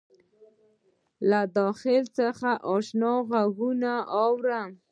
له 1.29 1.41
داخل 1.57 2.03
څخه 2.17 2.49
آشنا 2.75 3.13
غــــــــــږونه 3.29 3.91
اورم 4.21 4.69